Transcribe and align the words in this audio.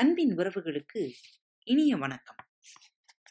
அன்பின் 0.00 0.36
உறவுகளுக்கு 0.36 1.12
இனிய 1.64 1.96
வணக்கம். 1.96 2.36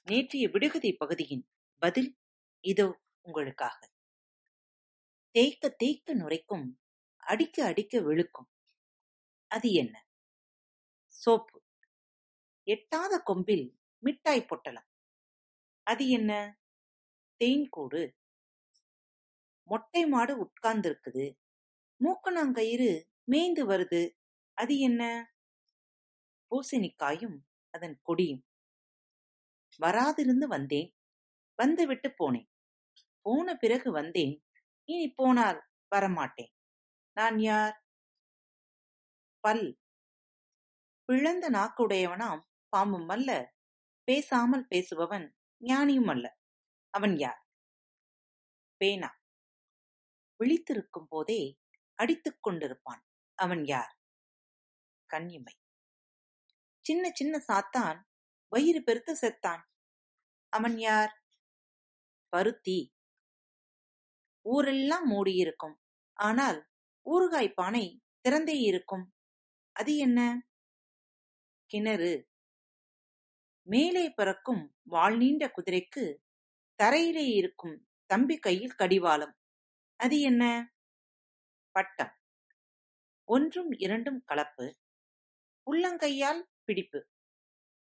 நேற்றைய 0.03 0.49
விடுகதை 0.49 0.93
பகுதியின் 0.93 1.49
பதில் 1.77 2.17
இதோ 2.59 3.01
உங்களுக்காக. 3.21 3.91
தேய்க்க 5.31 5.69
தேய்க்க 5.69 6.15
நுரைக்கும் 6.15 6.79
அடிக்க 7.17 7.65
அடிக்க 7.65 7.99
வெளுக்கும் 7.99 8.49
அது 9.47 9.71
என்ன? 9.71 10.07
சோப்பு. 11.07 11.63
எட்டாத 12.63 13.19
கொம்பில் 13.19 13.79
மிட்டாய் 13.99 14.45
பொட்டலம். 14.45 14.87
அது 15.83 16.09
என்ன? 16.09 16.59
தேன்கூடு. 17.39 18.13
மொட்டை 19.63 20.05
மாடு 20.05 20.43
உட்கார்ந்திருக்குது. 20.43 21.37
மூக்கணாங்கயிறு 22.03 23.03
மேய்ந்து 23.23 23.69
வருது. 23.69 24.11
அது 24.53 24.79
என்ன? 24.79 25.33
பூசணிக்காயும் 26.49 27.37
அதன் 27.69 27.99
கொடியும். 28.01 28.43
வராதிருந்து 29.79 30.47
வந்தேன். 30.47 30.95
வந்துவிட்டு 31.55 32.09
போனேன். 32.09 32.49
போன 33.21 33.55
பிறகு 33.55 33.91
வந்தேன். 33.91 34.43
இனி 34.83 35.13
போனால் 35.15 35.69
வரமாட்டேன். 35.95 36.51
நான் 37.13 37.39
யார்? 37.39 37.83
பல். 39.39 39.79
பிளந்த 41.05 41.49
நாக்குடையவனாம் 41.49 42.41
பாம்பும் 42.69 43.07
அல்ல. 43.07 43.55
பேசாமல் 44.03 44.67
பேசுபவன் 44.75 45.33
ஞானியும் 45.61 46.09
அல்ல. 46.09 46.39
அவன் 46.89 47.17
யார்? 47.17 47.45
பேனா. 48.77 49.19
விழித்திருக்கும் 50.39 51.07
போதே 51.09 51.59
அடித்துக் 51.95 52.47
கொண்டிருப்பான். 52.47 53.01
அவன் 53.35 53.65
யார்? 53.65 53.97
கன்னிமை 55.09 55.53
சின்ன 56.89 57.09
சின்ன 57.13 57.45
சாத்தான் 57.47 58.01
வயிறு 58.47 58.83
பெருத்து 58.83 59.17
செத்தான். 59.21 59.63
அவன் 60.49 60.77
யார்? 60.77 61.23
பருத்தி. 62.29 62.93
ஊரெல்லாம் 64.41 65.07
மூடியிருக்கும். 65.07 65.81
ஆனால் 66.13 66.67
ஊறுகாய் 67.05 67.53
பானை 67.53 68.01
திறந்தே 68.21 68.61
இருக்கும். 68.61 69.13
அது 69.71 69.97
என்ன? 69.97 70.47
கிணறு. 71.65 72.29
மேலே 73.67 74.09
பறக்கும் 74.09 74.75
வால் 74.81 75.17
நீண்ட 75.17 75.51
குதிரைக்கு 75.57 76.17
தரையிலே 76.83 77.35
இருக்கும் 77.35 77.87
தம்பி 78.05 78.37
கையில் 78.37 78.75
கடிவாளம். 78.75 79.37
அது 79.95 80.19
என்ன? 80.19 80.73
பட்டம். 81.71 82.17
ஒன்றும் 83.23 83.71
இரண்டும் 83.71 84.23
கலப்பு. 84.23 84.77
உள்ளங்கையால் 85.71 86.43
பிடிப்பு. 86.69 86.99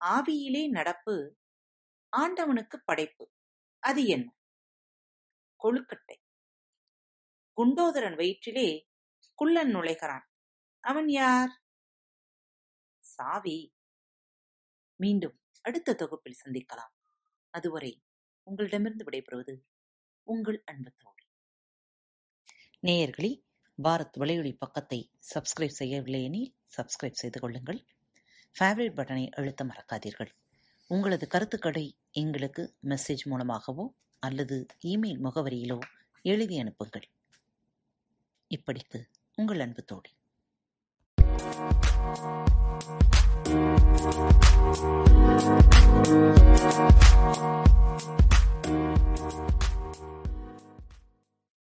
ஆவியிலே 0.00 0.69
நடப்பு 0.69 1.14
ஆண்டவனுக்கு 2.17 2.77
படைப்பு. 2.84 3.25
அது 3.83 4.06
என்ன? 4.06 4.28
கொழுக்கட்டை. 5.61 6.17
குண்டோதரன் 7.56 8.17
வயிற்றிலே 8.17 8.69
குள்ளன் 9.34 9.75
நுழைகிறான். 9.75 10.27
அவன் 10.84 11.09
யார்? 11.09 11.53
சாவி. 13.05 13.59
மீண்டும் 14.97 15.37
அடுத்த 15.62 15.94
தொகுப்பில் 15.94 16.41
சந்திக்கலாம். 16.44 16.92
அதுவரை 17.55 17.92
உங்களிடமிருந்து 18.42 19.05
விடைபெறுவது 19.05 19.55
உங்கள் 20.22 20.62
அன்பு 20.65 20.92
தோழி. 20.97 21.27
நேயர்களே 22.87 23.33
பாரத் 23.83 24.17
வலையொலி 24.20 24.55
பக்கத்தை 24.59 25.00
சப்ஸ்கிரைப் 25.34 25.78
செய்யவில்லை 25.81 26.25
எனில் 26.25 26.53
சப்ஸ்கிரைப் 26.77 27.21
செய்து 27.22 27.41
கொள்ளுங்கள். 27.41 27.81
ஃபேவரட் 28.59 28.97
பட்டனை 28.97 29.31
அழுத்த 29.31 29.65
மறக்காதீர்கள். 29.65 30.31
உங்களது 30.87 31.27
கருத்துக்களை 31.27 31.97
எங்களுக்கு 32.12 32.75
மெசேஜ் 32.84 33.25
மூலமாகவோ 33.25 33.94
அல்லது 34.19 34.66
இமெயில் 34.87 35.21
முகவரியிலோ 35.25 35.78
எழுதி 36.22 36.59
அனுப்புங்கள். 36.59 37.09
இப்படிக்கு 38.49 39.05
உங்கள் 39.34 39.60
அன்பு 39.60 39.84
தோழி. 39.84 40.10